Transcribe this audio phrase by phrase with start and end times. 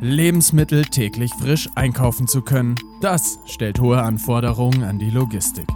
[0.00, 5.66] Lebensmittel täglich frisch einkaufen zu können, das stellt hohe Anforderungen an die Logistik.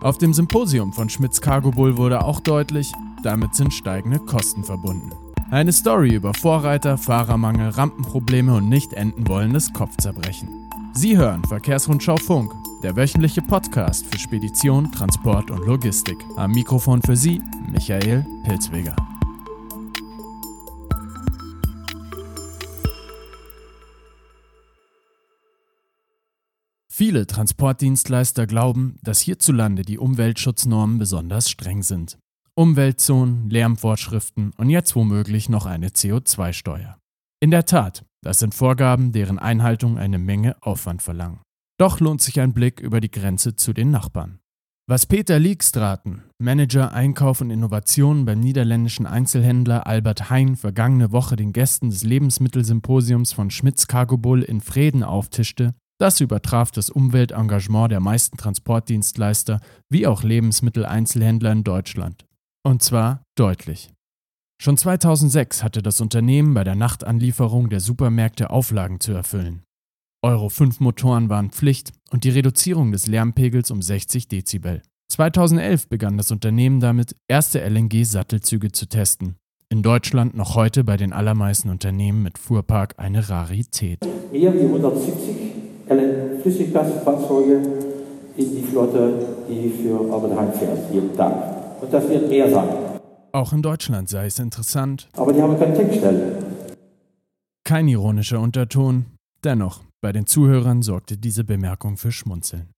[0.00, 2.92] Auf dem Symposium von Schmitz Cargo Bull wurde auch deutlich,
[3.22, 5.10] damit sind steigende Kosten verbunden.
[5.50, 10.48] Eine Story über Vorreiter, Fahrermangel, Rampenprobleme und nicht enden wollendes Kopfzerbrechen.
[10.94, 12.52] Sie hören Verkehrsrundschau Funk,
[12.82, 16.18] der wöchentliche Podcast für Spedition, Transport und Logistik.
[16.36, 18.96] Am Mikrofon für Sie Michael Pilzweger.
[27.04, 32.16] Viele Transportdienstleister glauben, dass hierzulande die Umweltschutznormen besonders streng sind.
[32.54, 36.98] Umweltzonen, Lärmvorschriften und jetzt womöglich noch eine CO2-Steuer.
[37.40, 41.40] In der Tat, das sind Vorgaben, deren Einhaltung eine Menge Aufwand verlangen.
[41.76, 44.38] Doch lohnt sich ein Blick über die Grenze zu den Nachbarn.
[44.88, 51.52] Was Peter Liekstraten, Manager Einkauf und Innovation beim niederländischen Einzelhändler Albert Hein vergangene Woche den
[51.52, 58.00] Gästen des Lebensmittelsymposiums von Schmitz Cargo Bull in Freden auftischte, das übertraf das Umweltengagement der
[58.00, 62.26] meisten Transportdienstleister wie auch Lebensmitteleinzelhändler in Deutschland.
[62.64, 63.92] Und zwar deutlich.
[64.60, 69.62] Schon 2006 hatte das Unternehmen bei der Nachtanlieferung der Supermärkte Auflagen zu erfüllen.
[70.24, 74.82] Euro 5 Motoren waren Pflicht und die Reduzierung des Lärmpegels um 60 Dezibel.
[75.10, 79.36] 2011 begann das Unternehmen damit, erste LNG-Sattelzüge zu testen.
[79.68, 83.98] In Deutschland noch heute bei den allermeisten Unternehmen mit Fuhrpark eine Rarität.
[84.30, 85.51] Mehr wie 170
[86.42, 87.62] Flüssiggasfahrzeuge
[88.36, 89.12] in die Flotte,
[89.48, 91.80] die für Albert Heijn fährt, jeden Tag.
[91.80, 92.68] Und das wird mehr sein.
[93.32, 95.08] Auch in Deutschland sei es interessant.
[95.16, 96.36] Aber die haben keine Tankstelle.
[97.64, 99.06] Kein ironischer Unterton.
[99.44, 102.70] Dennoch, bei den Zuhörern sorgte diese Bemerkung für Schmunzeln.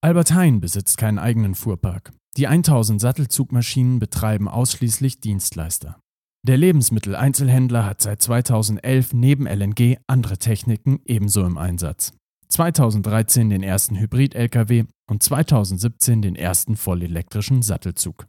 [0.00, 2.12] Albert Heijn besitzt keinen eigenen Fuhrpark.
[2.36, 5.98] Die 1000 Sattelzugmaschinen betreiben ausschließlich Dienstleister.
[6.44, 12.14] Der Lebensmitteleinzelhändler hat seit 2011 neben LNG andere Techniken ebenso im Einsatz.
[12.52, 18.26] 2013 den ersten Hybrid-Lkw und 2017 den ersten vollelektrischen Sattelzug.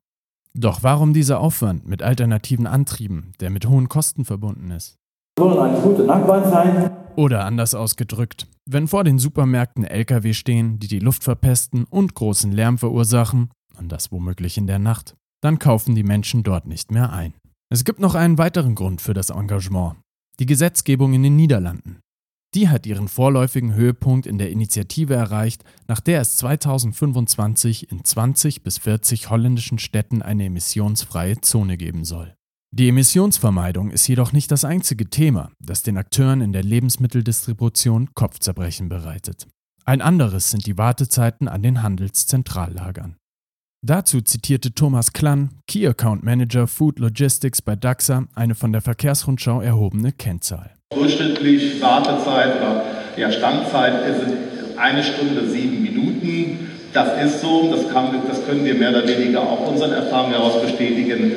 [0.53, 4.95] Doch warum dieser Aufwand mit alternativen Antrieben, der mit hohen Kosten verbunden ist?
[5.38, 6.91] Sollen ein guter Nachbarn sein.
[7.16, 12.51] Oder anders ausgedrückt, wenn vor den Supermärkten Lkw stehen, die die Luft verpesten und großen
[12.51, 17.12] Lärm verursachen, und das womöglich in der Nacht, dann kaufen die Menschen dort nicht mehr
[17.12, 17.33] ein.
[17.69, 19.95] Es gibt noch einen weiteren Grund für das Engagement.
[20.39, 22.00] Die Gesetzgebung in den Niederlanden.
[22.56, 28.62] Die hat ihren vorläufigen Höhepunkt in der Initiative erreicht, nach der es 2025 in 20
[28.62, 32.36] bis 40 holländischen Städten eine emissionsfreie Zone geben soll.
[32.72, 38.90] Die Emissionsvermeidung ist jedoch nicht das einzige Thema, das den Akteuren in der Lebensmitteldistribution Kopfzerbrechen
[38.90, 39.47] bereitet.
[39.86, 43.18] Ein anderes sind die Wartezeiten an den Handelszentrallagern.
[43.85, 49.59] Dazu zitierte Thomas Klann, Key Account Manager Food Logistics bei DAXA, eine von der Verkehrsrundschau
[49.59, 50.71] erhobene Kennzahl.
[50.95, 52.85] Durchschnittlich Wartezeit oder
[53.17, 56.69] ja, Standzeit ist eine Stunde sieben Minuten.
[56.94, 60.61] Das ist so, das, kann, das können wir mehr oder weniger auch unseren Erfahrungen heraus
[60.61, 61.33] bestätigen.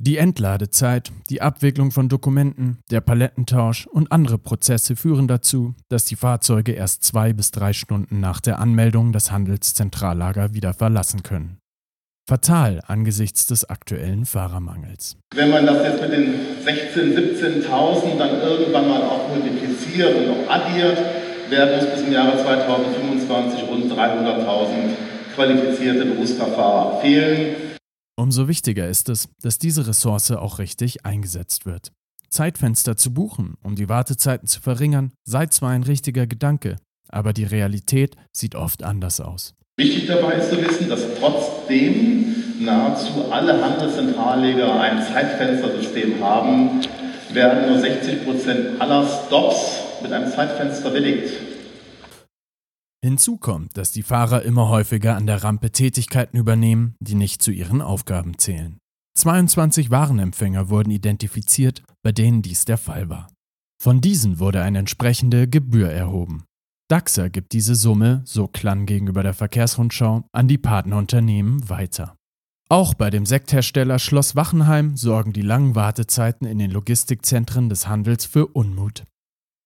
[0.00, 6.14] Die Entladezeit, die Abwicklung von Dokumenten, der Palettentausch und andere Prozesse führen dazu, dass die
[6.14, 11.58] Fahrzeuge erst zwei bis drei Stunden nach der Anmeldung das Handelszentrallager wieder verlassen können.
[12.28, 15.16] Fatal angesichts des aktuellen Fahrermangels.
[15.34, 20.48] Wenn man das jetzt mit den 16.000, 17.000 dann irgendwann mal auch multipliziert und auch
[20.48, 20.98] addiert,
[21.50, 24.68] werden uns bis im Jahre 2025 rund 300.000
[25.34, 27.67] qualifizierte Berufskraftfahrer fehlen.
[28.18, 31.92] Umso wichtiger ist es, dass diese Ressource auch richtig eingesetzt wird.
[32.30, 37.44] Zeitfenster zu buchen, um die Wartezeiten zu verringern, sei zwar ein richtiger Gedanke, aber die
[37.44, 39.54] Realität sieht oft anders aus.
[39.76, 46.80] Wichtig dabei ist zu wissen, dass trotzdem nahezu alle Handelszentralleger ein Zeitfenstersystem haben,
[47.32, 51.47] werden nur 60 Prozent aller Stops mit einem Zeitfenster belegt.
[53.04, 57.52] Hinzu kommt, dass die Fahrer immer häufiger an der Rampe Tätigkeiten übernehmen, die nicht zu
[57.52, 58.78] ihren Aufgaben zählen.
[59.16, 63.28] 22 Warenempfänger wurden identifiziert, bei denen dies der Fall war.
[63.80, 66.44] Von diesen wurde eine entsprechende Gebühr erhoben.
[66.88, 72.16] DAXA gibt diese Summe, so Klang gegenüber der Verkehrsrundschau, an die Partnerunternehmen weiter.
[72.70, 78.26] Auch bei dem Sekthersteller Schloss Wachenheim sorgen die langen Wartezeiten in den Logistikzentren des Handels
[78.26, 79.04] für Unmut.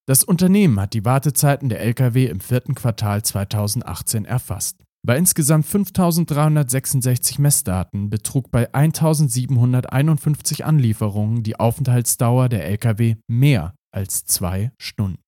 [0.08, 4.82] Das Unternehmen hat die Wartezeiten der Lkw im vierten Quartal 2018 erfasst.
[5.06, 14.72] Bei insgesamt 5366 Messdaten betrug bei 1751 Anlieferungen die Aufenthaltsdauer der Lkw mehr als zwei
[14.80, 15.18] Stunden.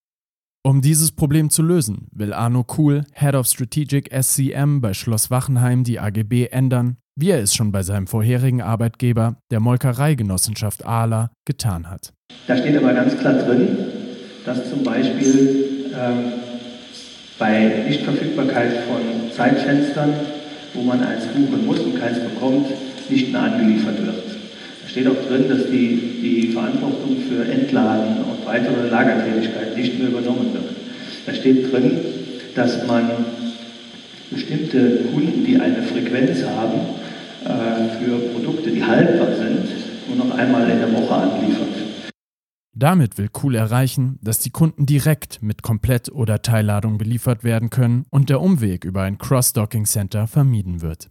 [0.67, 5.85] Um dieses Problem zu lösen, will Arno Kuhl, Head of Strategic SCM bei Schloss Wachenheim,
[5.85, 11.89] die AGB ändern, wie er es schon bei seinem vorherigen Arbeitgeber, der Molkereigenossenschaft Ahler, getan
[11.91, 12.13] hat.
[12.47, 13.77] Da steht aber ganz klar drin,
[14.45, 15.65] dass zum Beispiel
[15.95, 16.33] ähm,
[17.39, 20.15] bei Nichtverfügbarkeit von Zeitfenstern,
[20.75, 22.67] wo man eins buchen muss und keins bekommt,
[23.09, 24.25] nicht mehr angeliefert wird.
[24.83, 30.09] Da steht auch drin, dass die, die Verantwortung für Entladen und weitere Lagertätigkeit nicht mehr
[30.09, 30.65] übernommen wird.
[31.27, 31.99] Da steht drin,
[32.55, 33.09] dass man
[34.31, 36.81] bestimmte Kunden, die eine Frequenz haben,
[37.45, 39.69] äh, für Produkte, die haltbar sind,
[40.09, 41.84] nur noch einmal in der Woche anliefert.
[42.77, 48.05] Damit will Cool erreichen, dass die Kunden direkt mit Komplett- oder Teilladung beliefert werden können
[48.11, 51.11] und der Umweg über ein Cross-Docking Center vermieden wird.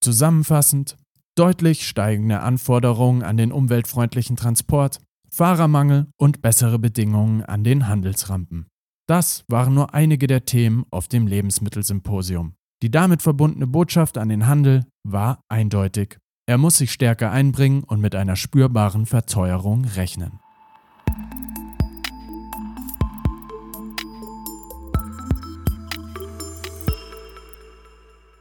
[0.00, 0.96] Zusammenfassend,
[1.36, 5.00] deutlich steigende Anforderungen an den umweltfreundlichen Transport,
[5.30, 8.66] Fahrermangel und bessere Bedingungen an den Handelsrampen.
[9.06, 12.54] Das waren nur einige der Themen auf dem Lebensmittelsymposium.
[12.82, 16.18] Die damit verbundene Botschaft an den Handel war eindeutig.
[16.46, 20.40] Er muss sich stärker einbringen und mit einer spürbaren Verteuerung rechnen.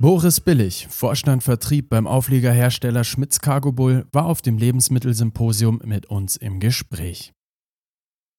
[0.04, 6.36] Boris Billig, Vorstand Vertrieb beim Aufliegerhersteller Schmitz Cargo Bull, war auf dem Lebensmittelsymposium mit uns
[6.36, 7.32] im Gespräch.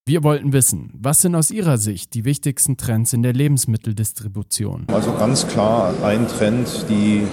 [0.05, 4.85] Wir wollten wissen, was sind aus Ihrer Sicht die wichtigsten Trends in der Lebensmitteldistribution?
[4.89, 7.23] Also ganz klar ein Trend, die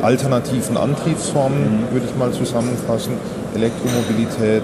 [0.00, 3.12] alternativen Antriebsformen, würde ich mal zusammenfassen.
[3.54, 4.62] Elektromobilität,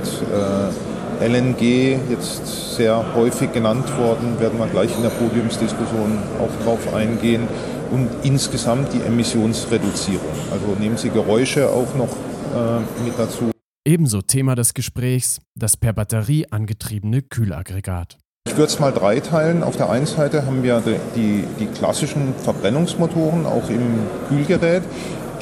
[1.21, 6.95] äh, LNG, jetzt sehr häufig genannt worden, werden wir gleich in der Podiumsdiskussion auch drauf
[6.95, 7.47] eingehen.
[7.93, 10.33] Und insgesamt die Emissionsreduzierung.
[10.51, 13.51] Also nehmen Sie Geräusche auch noch äh, mit dazu.
[13.85, 18.17] Ebenso Thema des Gesprächs das per Batterie angetriebene Kühlaggregat.
[18.49, 19.63] Ich würde es mal dreiteilen.
[19.63, 24.83] Auf der einen Seite haben wir die, die, die klassischen Verbrennungsmotoren auch im Kühlgerät.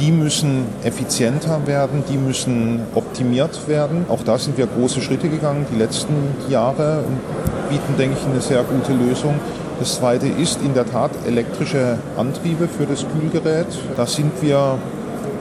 [0.01, 4.07] Die müssen effizienter werden, die müssen optimiert werden.
[4.09, 6.15] Auch da sind wir große Schritte gegangen die letzten
[6.49, 7.19] Jahre und
[7.69, 9.35] bieten, denke ich, eine sehr gute Lösung.
[9.81, 13.67] Das zweite ist in der Tat elektrische Antriebe für das Kühlgerät.
[13.97, 14.79] Da sind wir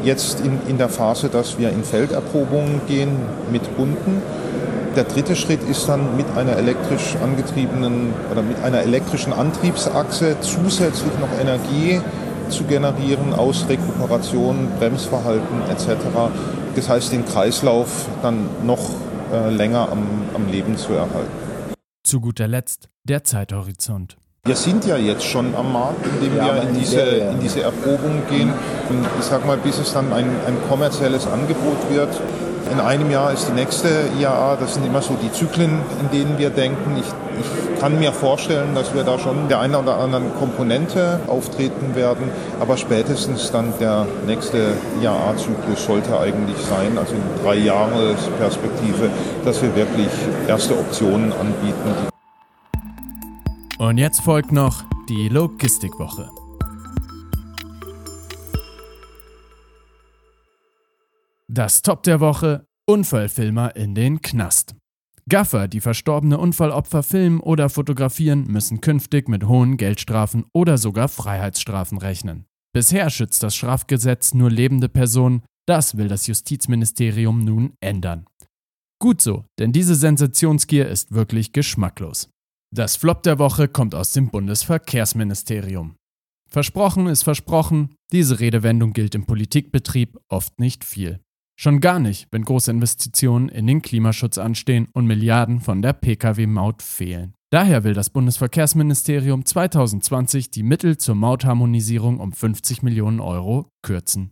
[0.06, 3.18] jetzt in, in der Phase, dass wir in Felderprobungen gehen
[3.51, 4.21] mit Kunden.
[4.95, 11.12] Der dritte Schritt ist dann mit einer elektrisch angetriebenen oder mit einer elektrischen Antriebsachse zusätzlich
[11.19, 12.00] noch Energie
[12.47, 15.97] zu generieren aus Rekuperation, Bremsverhalten etc.
[16.77, 18.80] Das heißt, den Kreislauf dann noch
[19.33, 21.30] äh, länger am, am Leben zu erhalten.
[22.03, 24.18] Zu guter Letzt der Zeithorizont.
[24.45, 28.24] Wir sind ja jetzt schon am Markt, indem ja, wir in diese, in diese Erprobung
[28.30, 28.51] gehen.
[28.89, 32.09] Und ich sag mal, bis es dann ein, ein kommerzielles Angebot wird.
[32.71, 33.89] In einem Jahr ist die nächste
[34.19, 36.97] IAA, das sind immer so die Zyklen, in denen wir denken.
[36.97, 37.06] Ich,
[37.39, 42.31] ich kann mir vorstellen, dass wir da schon der einen oder anderen Komponente auftreten werden,
[42.59, 49.09] aber spätestens dann der nächste IAA-Zyklus sollte eigentlich sein, also in drei Jahresperspektive,
[49.45, 50.09] dass wir wirklich
[50.47, 52.09] erste Optionen anbieten,
[53.80, 56.30] und jetzt folgt noch die Logistikwoche.
[61.48, 64.76] Das Top der Woche: Unfallfilmer in den Knast.
[65.28, 72.00] Gaffer, die verstorbene Unfallopfer filmen oder fotografieren, müssen künftig mit hohen Geldstrafen oder sogar Freiheitsstrafen
[72.00, 72.46] rechnen.
[72.74, 78.26] Bisher schützt das Strafgesetz nur lebende Personen, das will das Justizministerium nun ändern.
[79.00, 82.30] Gut so, denn diese Sensationsgier ist wirklich geschmacklos.
[82.71, 85.95] Das Flop der Woche kommt aus dem Bundesverkehrsministerium.
[86.52, 91.19] Versprochen ist versprochen, diese Redewendung gilt im Politikbetrieb oft nicht viel.
[91.59, 96.83] Schon gar nicht, wenn große Investitionen in den Klimaschutz anstehen und Milliarden von der Pkw-Maut
[96.83, 97.33] fehlen.
[97.52, 104.30] Daher will das Bundesverkehrsministerium 2020 die Mittel zur Mautharmonisierung um 50 Millionen Euro kürzen.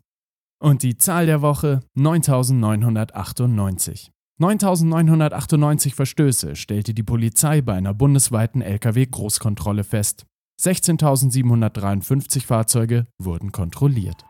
[0.62, 4.12] Und die Zahl der Woche 9998.
[4.40, 10.28] 9.998 Verstöße stellte die Polizei bei einer bundesweiten Lkw-Großkontrolle fest.
[10.62, 14.26] 16.753 Fahrzeuge wurden kontrolliert.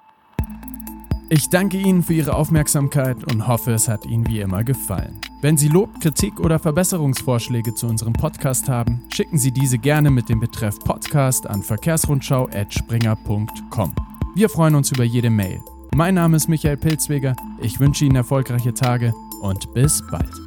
[1.29, 5.19] Ich danke Ihnen für Ihre Aufmerksamkeit und hoffe, es hat Ihnen wie immer gefallen.
[5.41, 10.29] Wenn Sie Lob, Kritik oder Verbesserungsvorschläge zu unserem Podcast haben, schicken Sie diese gerne mit
[10.29, 13.95] dem Betreff Podcast an verkehrsrundschau.springer.com.
[14.35, 15.59] Wir freuen uns über jede Mail.
[15.93, 17.35] Mein Name ist Michael Pilzweger.
[17.59, 20.46] Ich wünsche Ihnen erfolgreiche Tage und bis bald.